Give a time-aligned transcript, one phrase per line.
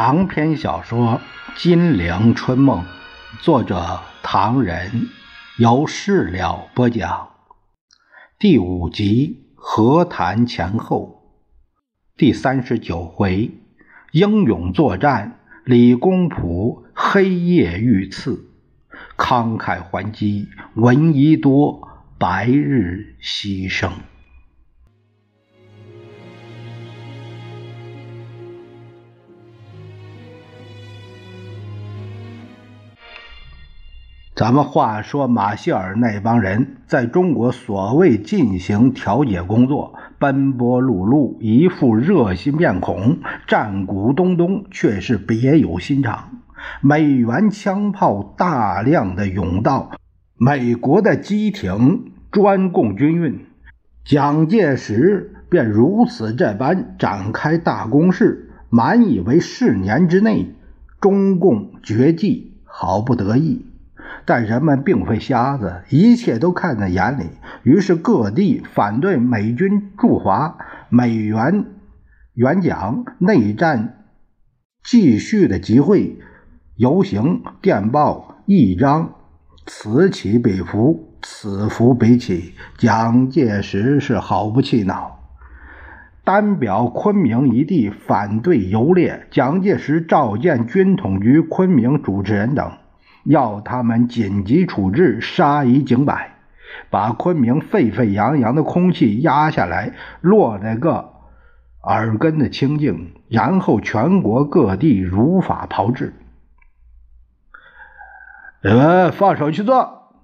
[0.00, 1.20] 长篇小说
[1.60, 2.84] 《金陵春梦》，
[3.42, 5.08] 作者唐人，
[5.56, 7.30] 由事了播讲。
[8.38, 11.34] 第五集和谈前后，
[12.16, 13.50] 第三十九回，
[14.12, 18.52] 英勇作战，李公朴黑夜遇刺，
[19.16, 23.90] 慷慨还击，闻一多，白日牺牲。
[34.38, 46.42] 咱们话说，马歇尔那帮人在中国所谓进行调解工作，奔波碌碌，一副热心面孔，战鼓咚咚，却是别有心肠。
[46.80, 49.90] 美元枪炮大量的涌到，
[50.36, 53.44] 美国的机艇专供军运，
[54.04, 60.54] 蒋介石便如此这般展开大攻势，满以为四年之内
[61.00, 63.64] 中共绝迹，毫不得意。
[64.28, 67.22] 但人们并非瞎子，一切都看在眼里。
[67.62, 70.58] 于是各地反对美军驻华、
[70.90, 71.64] 美元
[72.34, 74.04] 援蒋、内战
[74.84, 76.18] 继续的集会、
[76.76, 79.14] 游行、电报、议章，
[79.64, 82.52] 此起彼伏，此伏彼起。
[82.76, 85.20] 蒋介石是毫不气恼，
[86.22, 89.26] 单表昆明一地反对游猎。
[89.30, 92.70] 蒋介石召见军统局昆明主持人等。
[93.28, 96.36] 要他们紧急处置，杀一儆百，
[96.88, 101.12] 把昆明沸沸扬扬的空气压下来，落了个
[101.82, 106.14] 耳根的清净，然后全国各地如法炮制。
[108.62, 110.14] 你们放手去做，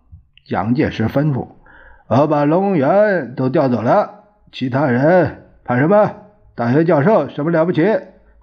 [0.47, 1.49] 蒋介石吩咐
[2.09, 6.11] ：“我把龙源都调走了，其他人怕什么？
[6.55, 7.87] 大学教授什么了不起？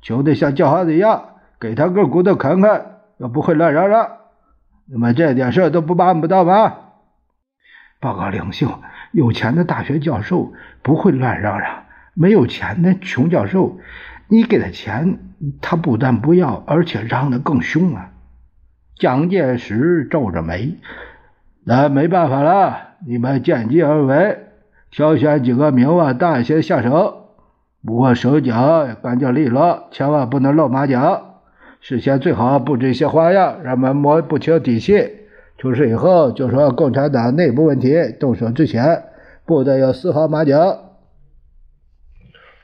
[0.04, 1.26] 穷得像叫花子一样，
[1.60, 2.86] 给他个骨头啃啃，
[3.18, 4.08] 又不会乱嚷嚷。”
[4.92, 6.74] 那么这点事都不办不到吗？
[8.02, 8.80] 报告领袖，
[9.12, 13.80] 有钱的大学教授不会乱嚷嚷，没有钱的穷教授，
[14.28, 15.20] 你给他钱，
[15.62, 18.10] 他不但不要，而且嚷得更凶啊！
[18.98, 20.78] 蒋介石皱着眉，
[21.64, 24.40] 那没办法了，你们见机而为，
[24.90, 27.38] 挑选几个名望大一些下手，
[27.86, 31.31] 不过手脚干净利落，千万不能露马脚。
[31.84, 35.04] 事先最好布置一些花样，让们摸不清底细。
[35.58, 39.04] 出事以后就说共产党内部问题，动手之前
[39.48, 40.92] 不得有丝毫马脚。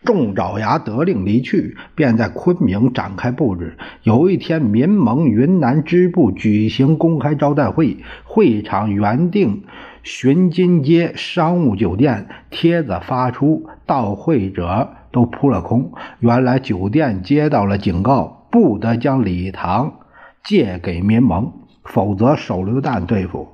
[0.05, 3.75] 众爪牙得令离去，便在昆明展开布置。
[4.03, 9.63] 有一天，民盟云南支部举行公开招待会，会场原定
[10.03, 15.91] 寻金街商务酒店，帖子发出，到会者都扑了空。
[16.19, 18.36] 原来酒店接到了警告。
[18.57, 19.99] 不得将礼堂
[20.43, 21.53] 借给民盟，
[21.83, 23.49] 否则手榴弹对付。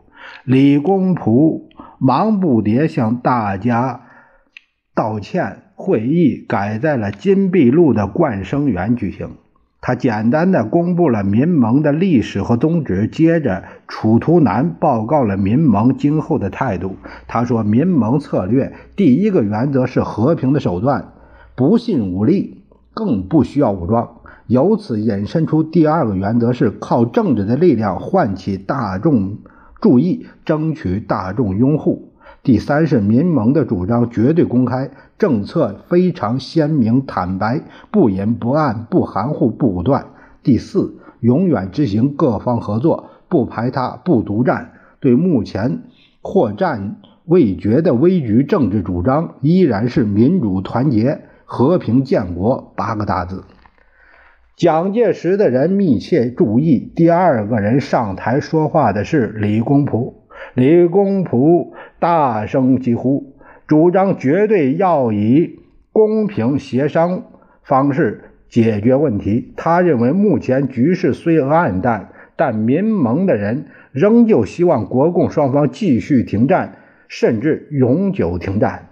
[0.46, 1.68] 李公朴
[2.00, 4.00] 忙不迭向大家
[4.96, 5.58] 道歉。
[5.76, 9.32] 会议改在了金碧路的冠生园举行。
[9.82, 16.96] 他简单的公布了民盟的历史和宗旨，接着楚图南报告了民盟今后的态度。
[17.28, 21.12] 他说：“民盟策略第一个原则是和平的手段，
[21.56, 29.38] 不信武力，更不需要武装。”由此引申出第二个原则是靠政治的力量唤起大众
[29.82, 32.10] 注意，争取大众拥护。
[32.42, 40.08] 第三是民盟的主张绝对公开，政策非常鲜明坦白，不隐不暗，不含糊，不武断。
[40.44, 44.74] 第四，永远执行各方合作，不排他，不独占。
[45.00, 45.84] 对目前
[46.22, 53.44] 或战未决的危局政治主张，依然是民主、团结、和平、建国八个大字。
[54.56, 60.28] 蒋介石的人密切注意，第二个人上台说话的是李公朴。
[60.54, 63.34] 李公朴大声疾呼，
[63.66, 65.60] 主张绝对要以
[65.92, 67.24] 公平协商
[67.64, 69.54] 方式解决问题。
[69.58, 76.78] 他认为，目前局势虽暗淡，但民盟的人仍旧希望国共双方继续停战，
[77.08, 78.90] 甚至永久停战。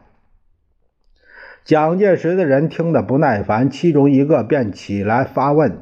[1.64, 5.80] 蒋介石的人听得不耐烦，其中一个便起来发问：“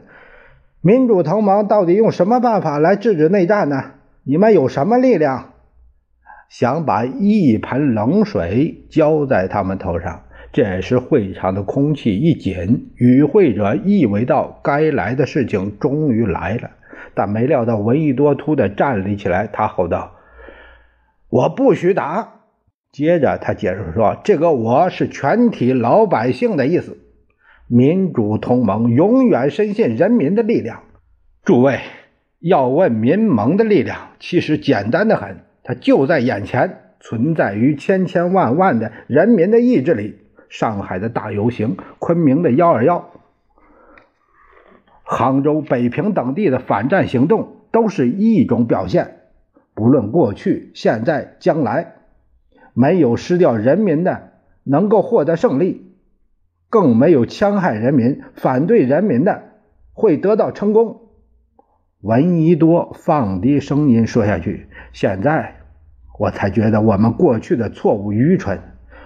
[0.82, 3.92] 民主同盟到底用什么办法来制止内战呢？
[4.24, 5.54] 你们有什么力量？”
[6.50, 10.24] 想把一盆冷水浇在他们头上。
[10.52, 16.72] 这时，会场的空气一紧，与会者意味到该来的事情终于来了，
[17.14, 20.16] 但没料到闻一多突的站立起来，他吼道
[21.30, 22.34] ：“我不许打！”
[22.92, 26.98] 接着，他解释说：“这个‘我’是全体老百姓的意思。
[27.68, 30.84] 民主同盟永远深信人民的力量。
[31.44, 31.80] 诸位，
[32.40, 40.18] 要问民盟的力量，其实简单的很，它就在眼前，存在于千千万万的人民的意志里。
[40.50, 43.12] 上海的大游行，昆明的幺二幺，
[45.04, 49.20] 杭州、北平等地的反战行动，都是一种表现。
[49.76, 51.99] 不论过去、现在、将来，
[52.74, 54.32] 没有失掉人民的
[54.64, 55.94] 能够获得胜利，
[56.70, 59.44] 更没有戕害人民、反对人民的
[59.94, 61.02] 会得到成功。
[62.02, 64.68] 闻一多放低声音说下去。
[64.94, 65.56] 现在
[66.18, 68.60] 我才觉得我们过去的错误愚蠢。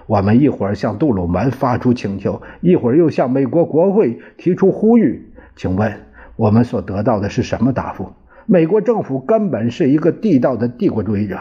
[0.06, 5.32] 我们一会儿向杜鲁门发出请求，一会儿又向美国国会提出呼吁。
[5.56, 6.02] 请问
[6.36, 8.12] 我们所得到的是什么答复？
[8.44, 11.38] 美国政府根本是一个地道的帝国主义者。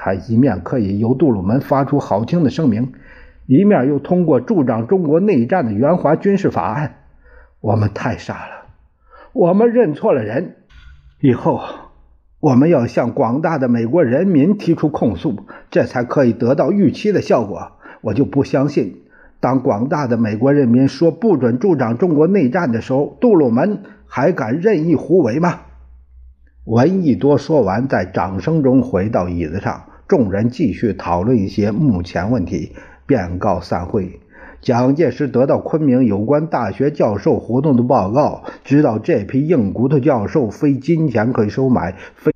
[0.00, 2.92] 他一面可以由杜鲁门发出好听的声明，
[3.46, 6.94] 一面又通过助长中国内战的援华军事法案。
[7.60, 8.66] 我们太傻了，
[9.32, 10.54] 我们认错了人。
[11.20, 11.60] 以后
[12.38, 15.34] 我们要向广大的美国人民提出控诉，
[15.68, 17.72] 这才可以得到预期的效果。
[18.00, 19.02] 我就不相信，
[19.40, 25.62] 当广大的美国人民说不准助长中国内战的时候，杜鲁门还敢任意胡为吗？
[26.64, 32.72] 闻一多说完，在掌声中回到椅子上，众人继续讨论一些目前问题，
[33.06, 34.18] 便告散会。
[34.60, 42.32] 蒋介石得到昆明有关大学教授活动的报告，知道这批硬骨头教授非金钱可以收买，非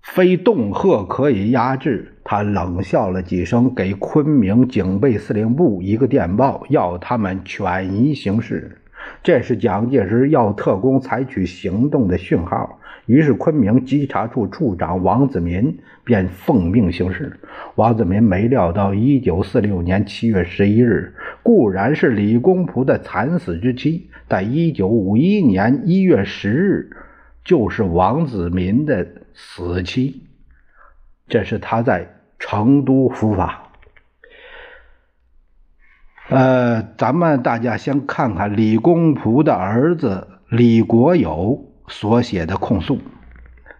[0.00, 2.12] 非恫吓可以压制。
[2.24, 8.78] 他冷笑了几声，给昆明警备司令部一个电报，要他们权宜行事。
[9.22, 12.80] 这是蒋介石要特工采取行动的讯号。
[13.06, 17.38] 于是，昆明稽查处处长王子民便奉命行事。
[17.76, 26.90] 王子民没料到，一九四六年七月十一日固然是李公朴的惨死之期，但一九五一年一月十日
[27.44, 30.24] 就是王子民的死期。
[31.28, 32.12] 这是他在。
[32.38, 33.65] 成都伏法。
[36.28, 42.98] 呃，咱们大家先看看李公朴的儿子李国友所写的控诉。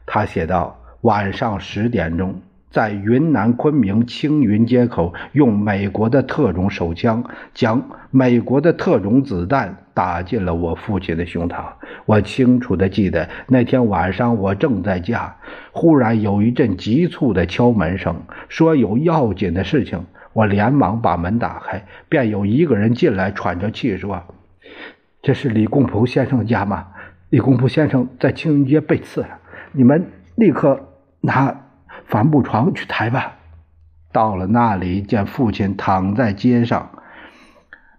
[0.06, 2.40] 他写道：晚上十点钟。
[2.70, 11.64] 在云南昆明青云街口，用美国的特种手枪将美国的特种子弹打进了我父亲的胸膛。
[12.04, 15.34] 我清楚的记得那天晚上，我正在家，
[15.72, 18.14] 忽然有一阵急促的敲门声，
[18.48, 20.04] 说有要紧的事情。
[20.36, 24.22] 我连忙把门打开，便有一个人进来，喘着气说
[25.22, 26.88] ：“这是李公朴先生家吗？
[27.30, 29.38] 李公朴先生在青云街被刺了，
[29.72, 30.90] 你们立刻
[31.22, 31.62] 拿。”
[32.04, 33.36] 帆布床去抬吧。
[34.12, 36.90] 到了那里，见父亲躺在街上，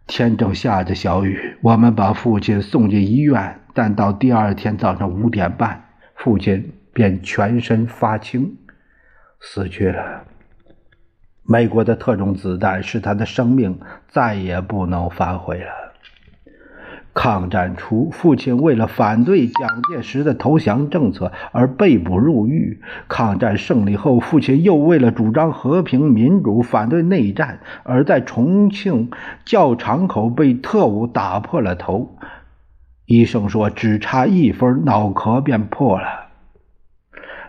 [0.06, 1.58] 天正下着小雨。
[1.62, 5.86] 我们把父亲送进医院，但到第二天早上五点半，
[6.16, 8.56] 父亲便全身发青，
[9.42, 10.24] 死去了。
[11.50, 13.80] 美国的特种子弹使他的生命
[14.10, 15.72] 再也不能返回了。
[17.14, 22.80] 抗战初，父亲为了反对蒋介石的投降政策而被捕入狱。
[23.08, 29.10] 抗战胜利后，父亲又为了主张和平民主、反对内战，而在重庆
[29.46, 32.18] 教场口被特务打破了头。
[33.06, 36.27] 医生说，只差一分，脑壳便破了。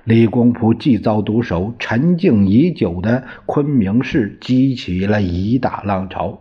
[0.09, 6.41] 李公朴既遭毒手，沉静已久的昆明市激起了一大浪潮。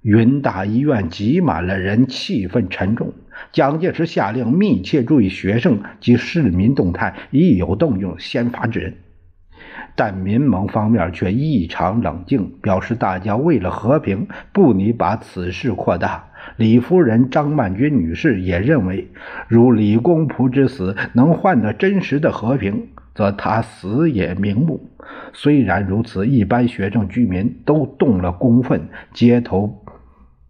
[0.00, 3.12] 云大医院挤满了人，气氛沉重。
[3.52, 8.94] 蒋介石下令密切注意学生及市民动态，一有动静先发制人。
[9.94, 16.30] 但民盟方面却异常冷静，表示大家为了和平，不拟把此事扩大。
[16.56, 19.08] 李夫人张曼君女士也认为，
[19.48, 24.90] 如李公仆之死能换得真实的和平，则他死也瞑目。
[25.32, 29.80] 虽然如此，一般学生居民都动了公愤，街头。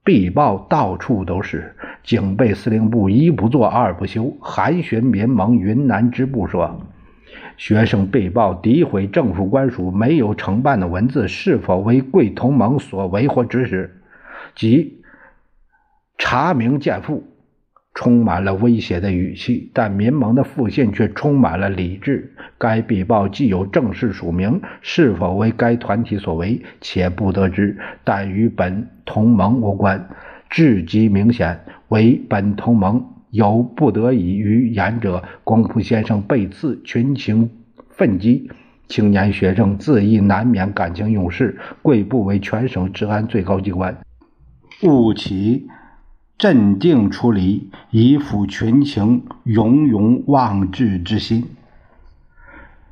[0.04, 6.78] 壁报到处都是，警备司令部一不做二不休，韩巡民盟云南支部说
[7.56, 13.98] ：“学生被曝诋毁政府官署没有承办的文字，是否为贵同盟所为或指使？
[14.54, 15.03] 即
[16.18, 17.24] 查明见付。”
[17.96, 22.34] 充满了威胁的语气，但民盟的复信却充满了理智。
[22.58, 30.08] 该笔报既有正式署名，是否为该团体所为，且不得知，但与本同盟无关。
[30.50, 35.22] 至极明显，为本同盟有不得已于言者。
[35.44, 37.48] 公仆先生被刺，群情
[37.90, 38.50] 愤激，
[38.88, 41.56] 青年学生自意难免感情用事。
[41.80, 43.96] 贵部为全省治安最高机关，
[44.82, 45.68] 勿起。
[46.36, 51.44] 镇定处理，以抚群情永永忘志之心。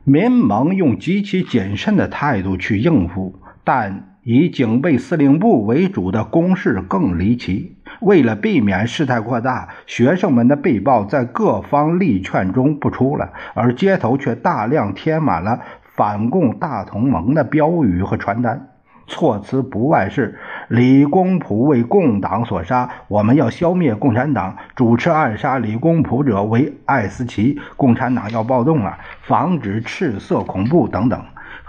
[0.04, 3.34] 民盟用极其谨慎的态度去应付，
[3.64, 7.76] 但以警备司令部为主的攻势更离奇。
[8.00, 18.68] 为了避免事态扩大，学生们的被曝在各方力劝中不出了，而街头却大量贴满了反共大同盟的标语和传单。
[19.08, 31.22] 措辞不外是李公朴为共党所杀，我们要消灭共产党；主持暗杀李公朴者为艾思奇，共产党要暴动了，防止赤色恐怖等等。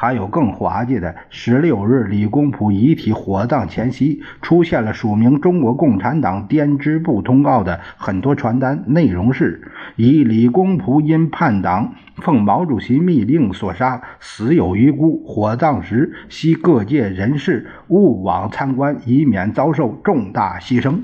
[0.03, 15.24] 还有更滑稽的，十六日李公朴遗体火葬前夕，出现了署名中国共产党编织部通告的很多传单，内容是以李公朴因叛党，奉毛主席密令所杀，死有余辜。
[15.25, 21.00] 火葬时，希各界人士勿往参观，以免遭受重大牺牲。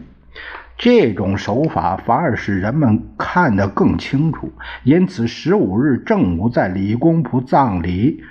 [0.78, 4.52] 这种手法反而使人们看得更清楚。
[4.84, 8.24] 因此，十五日正午在李公朴葬礼。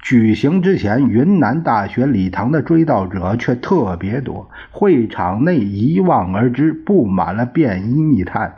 [0.00, 4.48] 举行之前，云南大学礼堂的追悼者却特别多。
[4.70, 8.54] 会场内一望而知，布满了便衣密探。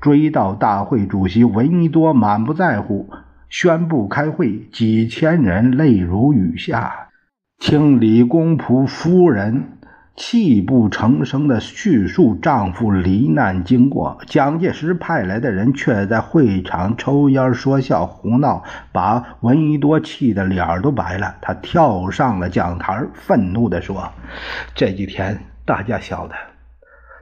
[0.00, 3.10] 追悼大会主席闻一多满不在乎，
[3.48, 4.66] 宣布开会。
[4.72, 7.08] 几千人泪如雨下，
[7.58, 9.77] 听李公仆夫人。
[10.20, 21.36] 泣不成声地叙述丈夫罹难经过，蒋介石派来的人却在会场抽烟说笑胡闹，把闻一多气得脸都白了。
[21.40, 24.10] 他跳上了讲台，愤怒地说
[24.74, 26.34] ：“这几天大家晓得，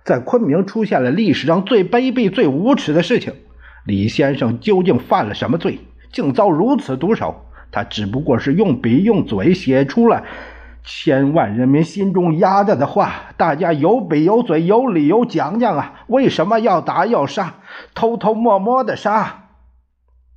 [0.03, 3.35] 在昆明出现了历史上最卑鄙、最无耻的事情。
[3.85, 5.81] 李先生究竟犯了什么罪，
[6.13, 7.45] 竟遭如此毒手？
[7.71, 10.25] 他只不过是用笔用嘴写出了。”
[10.87, 16.05] 千万人民心中压着的话，大家有笔有嘴有理由讲讲啊！
[16.07, 17.55] 为什么要打要杀，
[17.93, 19.49] 偷偷摸摸的杀？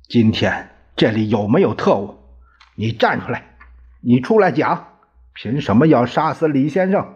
[0.08, 2.16] 今天这里有没有特务？
[2.74, 3.44] 你站出来，
[4.02, 4.88] 你出来讲，
[5.34, 7.14] 凭什么要杀死李先生？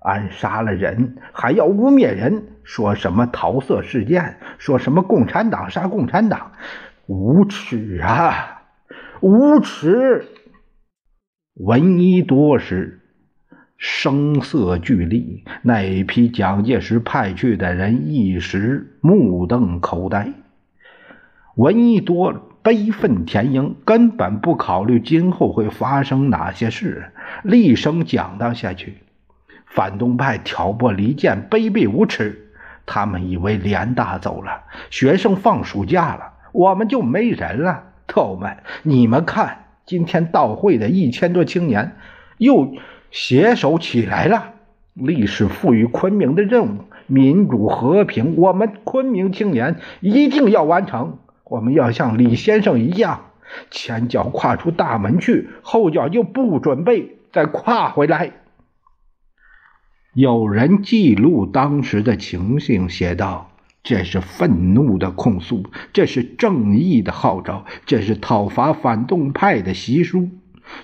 [0.00, 6.50] 暗杀了人，还要污蔑人，说什么桃色事件，说什么共产党杀共产党，
[7.06, 8.62] 无耻啊！
[9.20, 10.26] 无耻！
[11.54, 12.98] 闻一多时，
[13.78, 15.44] 声色俱厉。
[15.62, 20.32] 那一批蒋介石派去的人一时目瞪口呆。
[21.54, 27.12] 闻一多悲愤填膺，根本不考虑今后会发生哪些事，
[27.44, 28.94] 厉声讲道下去
[29.64, 32.50] ：“反动派挑拨离间，卑鄙无耻。
[32.84, 37.92] 他们以为联大走了，学生放暑假了，我们就没人了。
[38.08, 41.96] 特务们，你们看。”今天到会的一千多青年
[42.38, 42.74] 又
[43.10, 44.52] 携手起来了。
[44.94, 51.18] 历史赋予昆明的任务，民主和平，我们昆明青年一定要完成。
[51.44, 53.32] 我们要像李先生一样，
[53.70, 58.32] 前脚跨出大门去，后脚就不准备再跨回来。
[60.14, 63.50] 有人记录当时的情形，写道。
[63.84, 65.62] 这是愤怒的控诉，
[65.92, 70.30] 这是正义的号召，这是讨伐反动派的习书。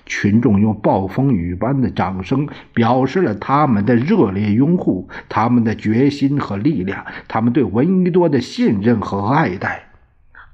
[0.04, 9.85] 群众用暴风雨般的掌声表示了他们的热烈拥护，他们的决心和力量，他们对闻一多的信任和爱戴。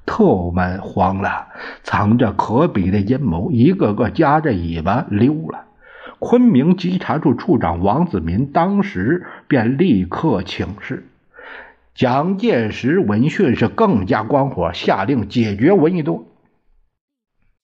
[0.07, 1.49] 特务们慌了，
[1.83, 5.65] 藏着可比的阴谋，一个个夹着尾巴溜了。
[6.21, 11.09] 昆明稽查处处长王子民当时便立刻请示。
[11.97, 16.27] 蒋介石闻讯是更加光火，下令解决闻一多。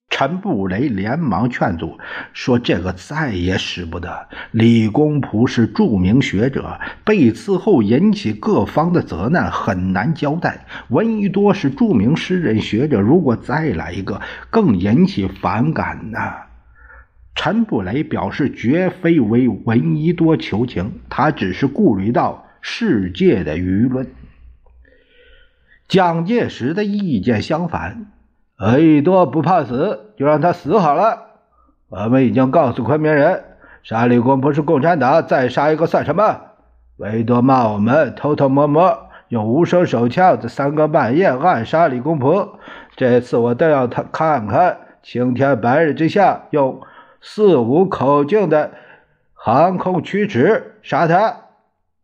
[0.09, 1.99] 陈布雷连忙劝阻
[2.33, 4.29] 说：“这个再也使不得。
[4.51, 10.65] 李公朴是著名学者，被刺后引起各方的责难，很难交代。
[10.89, 16.19] 闻一多是著名诗人学者，如果再来一个，更引起反感呢。”
[17.37, 24.07] 陈布雷表示，绝非为闻一多求情，他只是顾虑到世界的舆论。
[25.89, 28.07] 蒋介石的意见相反，
[28.59, 31.19] 闻一多不怕死，就让他死好了。
[31.89, 33.45] 我们已经告诉昆明人，
[33.83, 36.41] 杀李公朴是共产党，再杀一个算什么？
[36.97, 42.59] 闻一多骂我们偷偷摸摸用无声手枪在三更半夜暗杀李公朴，
[42.97, 46.81] 这次我倒要他看看青天白日之下用
[47.21, 48.71] 四五口径的
[49.35, 51.37] 航空驱驰杀他，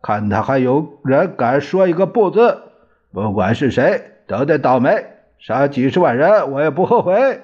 [0.02, 2.64] 看他还有人敢说一个不字。
[3.12, 4.90] 不管是谁，都得倒霉。
[5.38, 7.40] 杀几十万人，我也不后悔。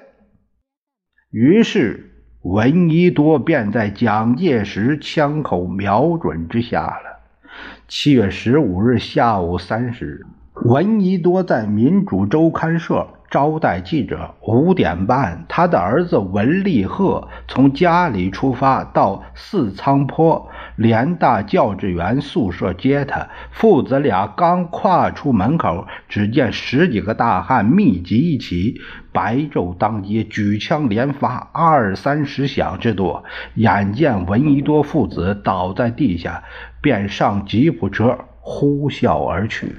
[1.31, 7.19] 于是，闻一多便在蒋介石枪口瞄准之下了。
[7.87, 10.25] 七月十五日下午三时，
[10.65, 13.07] 闻一多在民主周刊社。
[13.35, 14.33] 招待记者。
[14.47, 23.27] 五点半，他的儿子文立鹤从家里出发，到四仓坡联大教职员宿舍接他。
[23.51, 28.79] 父子俩刚跨出门口，只见十几个大汉密集一起，
[29.11, 33.25] 白昼当街，举枪连发，二三十响之多。
[33.55, 36.41] 眼见闻一多父子倒在地下，
[36.79, 39.75] 便上吉普车呼啸而去。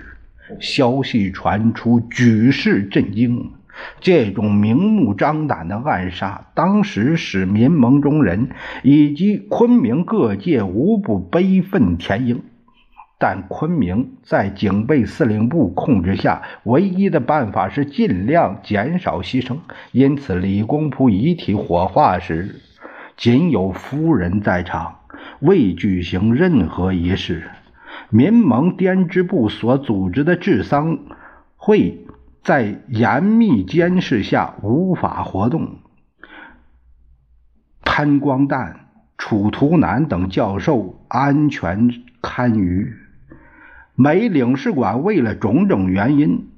[0.60, 3.50] 消息传出，举世震惊。
[4.00, 8.48] 这种明目张胆的暗杀，当时使民盟中人
[8.82, 12.42] 以及昆明各界无不悲愤填膺。
[13.18, 19.58] 但昆明在警备司令部控制下，唯一的办法是尽量减少牺牲。
[19.92, 22.56] 因此，李公朴遗体火化时，
[23.16, 24.96] 仅有夫人在场，
[25.40, 27.44] 未举行任何仪式。
[28.10, 30.98] 民盟编织部所组织的治丧
[31.56, 32.06] 会
[32.42, 35.78] 在严密监视下无法活动。
[37.82, 38.74] 潘光旦、
[39.18, 42.92] 楚图南等教授安全堪虞。
[43.94, 46.48] 美领事馆为了种种原因，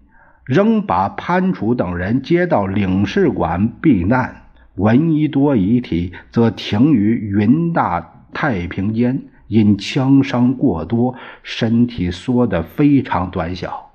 [0.45, 4.43] 仍把潘楚等人接到领事馆避难。
[4.75, 9.23] 闻一多遗体则停于云大太平间。
[9.49, 13.87] 因枪伤过多，身体缩得非常短小。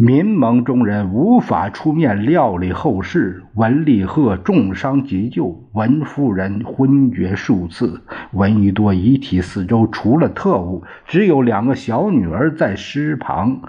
[0.00, 3.42] 民盟中人无法出面料理后事。
[3.54, 8.02] 文立鹤重伤急救，文夫人昏厥数次。
[8.32, 13.60] 闻一多遗体四周除了特务，只有两个小女儿在尸旁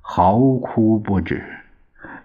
[0.00, 1.44] 嚎哭不止。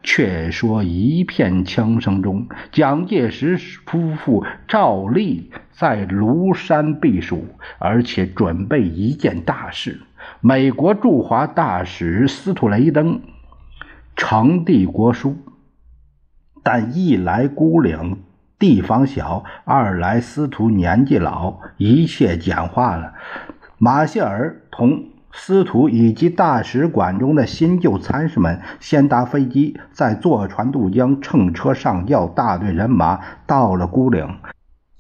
[0.02, 7.46] 却说一片枪声中，蒋介石夫妇照例在庐山避暑，
[7.80, 10.02] 而且准备一件大事。
[10.40, 13.20] 美国驻华大使斯图雷登
[14.16, 15.36] 呈递国书，
[16.64, 18.18] 但一来孤岭
[18.58, 23.14] 地方小，二来司徒年纪老，一切简化了。
[23.78, 25.06] 马歇尔同。
[25.36, 34.28] 司徒以及大使馆中的新旧参事们先搭飞机，再坐船渡江，乘车上轿，大队人马到了孤岭。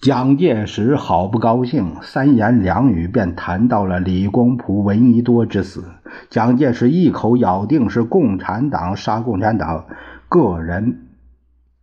[0.03, 5.85] 蒋介石好不高兴，三言两语便谈到了李公朴、闻一多之死。
[6.29, 9.85] 蒋介石一口咬定是共产党杀共产党，
[10.27, 11.07] 个人。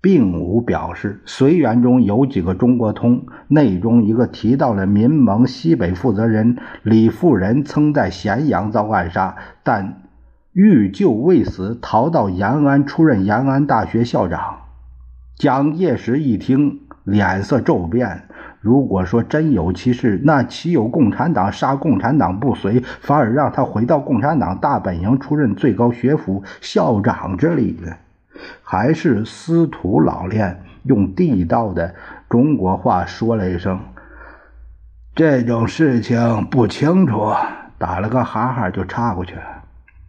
[0.02, 1.22] 并无表示。
[1.24, 10.02] 随员中有几个中国通，内中一个提到了民盟西北负责人李富仁曾在咸阳遭暗杀，但
[10.52, 14.58] 欲救未死，逃到延安出任延安大学校长。
[15.36, 16.80] 蒋介石一听，
[17.10, 18.22] 脸色骤变。
[18.60, 27.92] 如果说真有其事，那岂有共产党杀共产党不遂，反而让他回到共产党大本营出任最高学府校长之理呢？
[28.62, 31.94] 还是司徒老练用地道的
[32.28, 33.80] 中国话说了一声
[35.14, 37.32] ：“这种事情不清楚。”
[37.78, 39.42] 打了个哈哈就插过去了。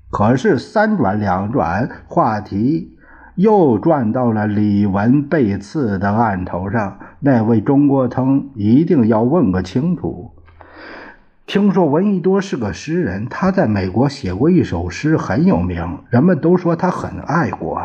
[0.10, 2.98] 可是三转两转，话题
[3.42, 7.00] 又转到了李文被刺的案头上。
[7.20, 10.32] 那位中国通一定要问个清楚。
[11.48, 17.82] 听说闻一多是个诗人，他在美国写过一首诗，很有名，人们都说他很爱国。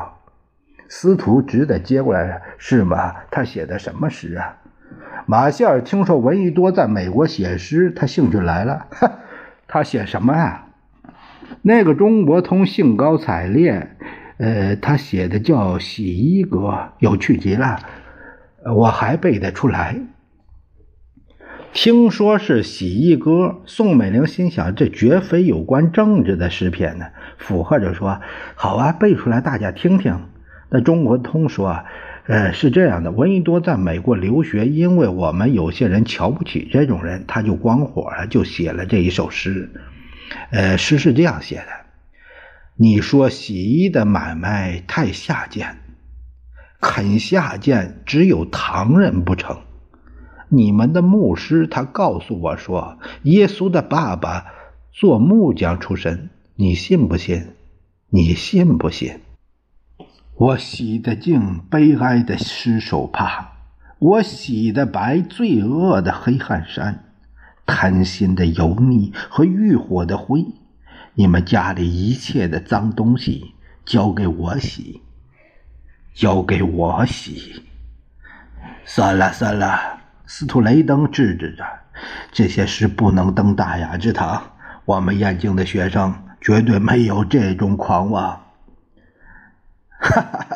[0.89, 3.15] 司徒只得接过来，是吗？
[3.31, 4.59] 他写的什么诗啊？
[5.27, 8.87] 马歇尔听说闻一多在美国写诗，他兴趣来了。
[9.67, 10.67] 他写什么啊？
[11.63, 13.97] 那个中国通兴高采烈，
[14.39, 16.59] 呃，他写的叫《洗衣歌》，
[16.99, 17.79] 有趣极了。
[18.75, 19.97] 我还背得出来。
[21.73, 23.31] 听说是《洗衣歌》，
[23.67, 27.07] 宋美龄心想，这绝非有关政治的诗篇呢，
[27.39, 28.21] 附和着说
[28.57, 30.19] ：“好啊，背出来，大家听听。”
[30.69, 31.85] 那中国通说，
[32.27, 39.71] 呃，是这样的，闻一多在美国留学，因为我们有些人瞧不起这种人，他就光火了，就写了这一首诗。
[40.51, 41.86] 呃，诗是这样写的：
[42.79, 45.79] 你说洗衣的买卖太下贱，
[46.79, 49.61] 肯下贱只有唐人不成？
[50.51, 54.45] 你们的牧师他告诉我说，耶稣的爸爸
[54.93, 57.47] 做木匠出身，你信不信？
[58.11, 59.21] 你信不信？
[60.35, 63.53] 我洗得净悲哀的尸首帕，
[63.99, 67.05] 我洗得白罪恶的黑汗衫，
[67.65, 70.45] 贪心的油腻和欲火的灰。
[71.19, 73.55] 你们家里一切的脏东西
[73.87, 75.01] 交给我洗，
[76.15, 77.63] 交给我洗。
[78.85, 81.65] 算了算了，司徒雷登制止着
[82.31, 84.43] ：“这些事不能登大雅之堂。
[84.85, 88.43] 我们燕京的学生绝对没有这种狂妄。”
[89.99, 90.47] 哈哈，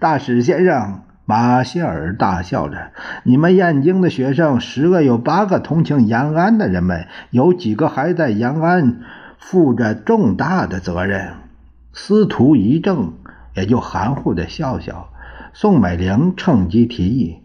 [0.00, 2.92] 大使先生，马歇尔大笑着
[3.24, 9.00] ：“你们燕京的学生十个有八个同情延安的人们，有几个还在延安
[9.48, 11.34] 负着重大的责任。”
[11.94, 13.12] 司徒一正，
[13.54, 15.08] 也就含糊的笑笑。
[15.54, 17.42] 宋美龄趁机提议：“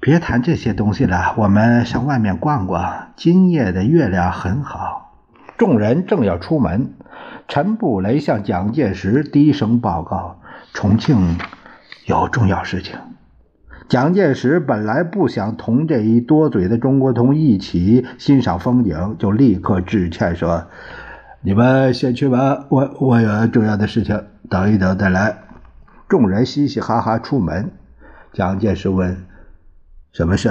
[0.00, 3.12] 别谈这些东西了，我们上外面逛逛。
[3.16, 5.14] 今夜的月亮很好。”
[5.58, 6.94] 众人正要出门，
[7.46, 10.40] 陈布雷向蒋介石低声报告
[10.72, 11.38] ：“重庆
[12.06, 12.96] 有重要事情。”
[13.86, 20.66] 蒋介石本来不想同这一多嘴的中国通一起欣赏风景，就立刻致歉说。
[21.42, 25.36] 你们先去吧，我我有重要的事情，等一等再来。
[26.08, 27.72] 众人嘻嘻哈哈出门。
[28.32, 29.26] 蒋介石问
[30.12, 30.50] ：“什么事？”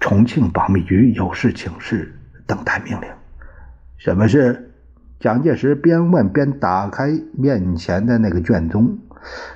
[0.00, 3.08] 重庆保密局有事请示，等待命令。
[3.98, 4.72] 什么事？
[5.20, 8.98] 蒋介石边问边打开面前的那个卷宗。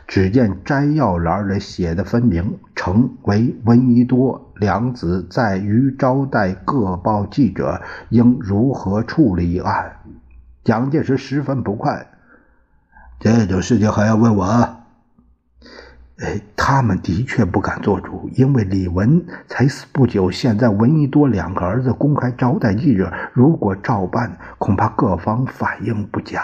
[0.06, 9.96] 只见摘要栏里写的分明，成为闻一多两子在于招待各报记者，应如何处理一案。
[10.64, 12.06] 蒋介石十分不快，
[13.20, 14.44] 这种事情还要问我？
[16.18, 26.42] 哎，他们的确不敢做主，因为李文才死不久，现在闻一多两个儿子公开招待记者，如果照办，恐怕各方反应不佳。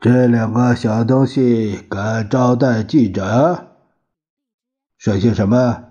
[0.00, 3.66] 这两个小东西敢招待记者，
[4.96, 5.86] 说些什么？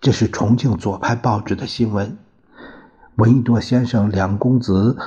[0.00, 2.18] 这是重庆左派报纸的新闻。
[3.14, 4.98] 闻一多先生两公子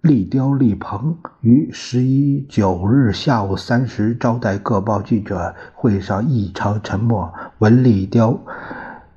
[0.00, 7.34] 立雕、立鹏于十一九日下午三时招待各报记者，会上异常沉默。
[7.58, 8.38] 闻立雕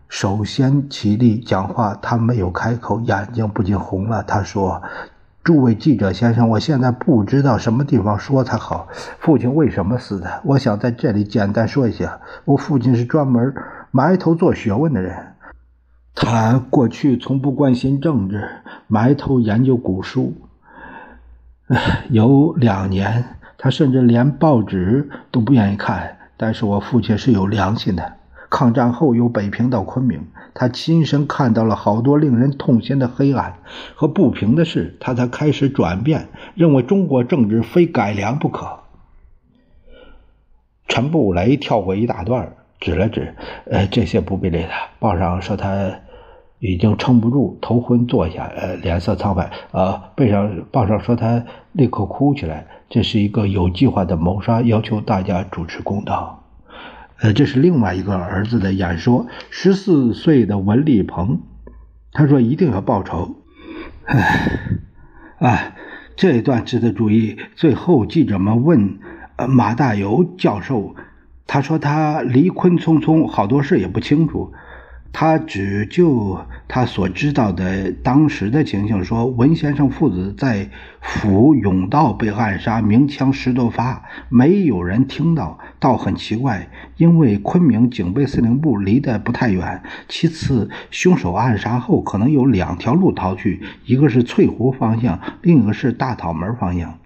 [0.08, 4.24] 首先起立讲话，他没有开口，眼睛不禁红了。
[4.24, 4.82] 他说。
[5.44, 8.88] 诸位记者先生，我现在不知道什么地方说才好。
[9.20, 10.42] 父亲为什么死的？
[10.46, 12.22] 我想在这里简单说一下。
[12.46, 13.54] 我父亲是专门
[13.92, 15.34] 埋头做学问的人，
[16.16, 18.48] 他过去从不关心政治，
[18.88, 20.34] 埋头研究古书。
[22.10, 26.20] 有两年，他甚至连报纸都不愿意看。
[26.38, 28.14] 但是我父亲是有良心的。
[28.54, 33.56] 抗战后由北平到昆明，他亲身看到了好多令人痛心的黑暗
[33.96, 38.82] 和不平的事，他才开始转变，认为中国政治非改良不可。
[40.88, 43.34] 陈布雷跳过一大段，指了指
[43.66, 44.88] ：“呃，这些不必理他。
[45.00, 45.92] 报上说他
[46.60, 49.50] 已经撑不住，头昏坐下，呃，脸色苍白。
[49.72, 52.68] 呃，背上报上说他立刻哭起来。
[52.88, 56.42] 这是一个有计划的谋杀，要求大家主持公道。”
[57.24, 59.28] 呃，这是另外一个儿子的演说。
[59.50, 61.40] 十四岁的文立鹏，
[62.12, 63.38] 他说一定要报仇。
[64.04, 64.60] 哎，
[65.40, 65.74] 啊，
[66.18, 67.38] 这一段值得注意。
[67.56, 69.00] 最后，记者们问
[69.48, 70.98] 马大游教授，
[71.48, 74.52] 他说他离昆匆匆，好多事也不清楚。
[75.16, 80.68] 他只就他所知道的当时的情形说，文先生父子在
[81.00, 89.84] 府甬道被暗杀，鸣枪十多发，没有人听到，倒很奇怪，因为昆明警备司令部离得不太远。
[90.10, 96.98] 其次，凶手暗杀后可能有两条路逃去，一个是翠湖方向，另一个是大讨门方向。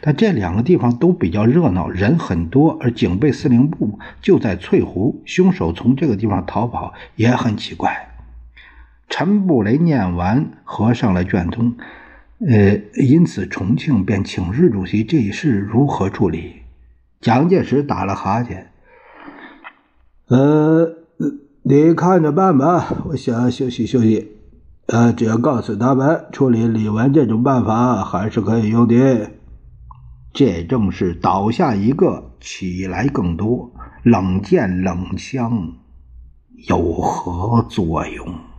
[0.00, 8.08] 但这两个地方都比较热闹，人很多，而警备司令部就在翠湖，凶手从这个地方逃跑也很奇怪。
[9.08, 11.74] 陈布雷念完，合上了卷宗。
[12.38, 16.62] 呃，因此重庆便请日主席这一事如何处理？
[17.20, 18.70] 蒋介石打了哈欠。
[20.28, 20.94] 呃，
[21.62, 24.36] 你看着办吧，我想休息休息。
[24.86, 29.30] 呃，只要告诉他们，处理李文这种办法还是可以用的。
[30.32, 33.72] 这正是倒下一个，起来更多。
[34.02, 35.74] 冷箭冷枪
[36.68, 38.49] 有何作用？